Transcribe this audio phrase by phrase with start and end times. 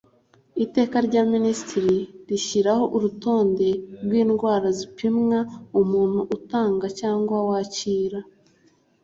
[0.65, 1.95] Iteka rya Minisitiri
[2.29, 3.67] rishyiraho urutonde
[4.03, 5.37] rw indwara zipimwa
[5.81, 8.19] umuntu utanga cyangwa wakira